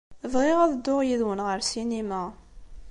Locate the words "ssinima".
1.61-2.23